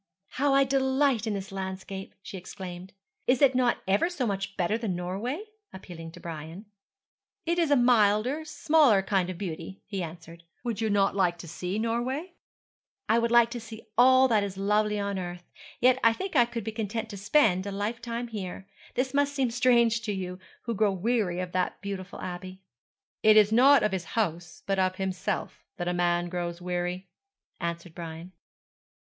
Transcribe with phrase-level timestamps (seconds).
[0.29, 2.93] 'How I delight in this landscape!' she exclaimed.
[3.27, 6.65] 'Is it not ever so much better than Norway?' appealing to Brian.
[7.45, 10.41] 'It is a milder, smaller kind of beauty,' he answered.
[10.63, 12.33] 'Would you not like to see Norway?'
[13.09, 16.45] 'I would like to see all that is lovely on earth; yet I think I
[16.45, 18.67] could be content to spend a life time here.
[18.95, 22.63] This must seem strange to you, who grow weary of that beautiful Abbey.'
[23.21, 27.07] 'It is not of his house, but of himself, that a man grows weary,'
[27.59, 28.31] answered Brian.